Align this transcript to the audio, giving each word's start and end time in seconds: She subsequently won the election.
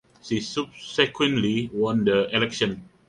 She 0.23 0.39
subsequently 0.41 1.69
won 1.71 2.05
the 2.05 2.35
election. 2.35 2.89